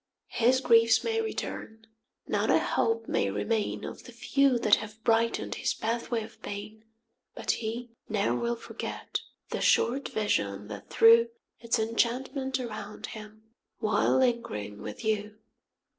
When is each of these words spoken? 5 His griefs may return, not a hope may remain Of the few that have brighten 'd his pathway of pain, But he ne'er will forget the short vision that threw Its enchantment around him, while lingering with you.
5 0.31 0.39
His 0.47 0.61
griefs 0.61 1.03
may 1.03 1.21
return, 1.21 1.85
not 2.25 2.49
a 2.49 2.57
hope 2.57 3.07
may 3.07 3.29
remain 3.29 3.83
Of 3.83 4.05
the 4.05 4.11
few 4.11 4.57
that 4.57 4.77
have 4.77 5.03
brighten 5.03 5.51
'd 5.51 5.55
his 5.59 5.75
pathway 5.75 6.23
of 6.23 6.41
pain, 6.41 6.83
But 7.35 7.51
he 7.51 7.91
ne'er 8.09 8.33
will 8.33 8.55
forget 8.55 9.21
the 9.51 9.61
short 9.61 10.09
vision 10.09 10.69
that 10.69 10.89
threw 10.89 11.29
Its 11.59 11.77
enchantment 11.77 12.59
around 12.59 13.05
him, 13.13 13.43
while 13.77 14.17
lingering 14.17 14.81
with 14.81 15.05
you. 15.05 15.37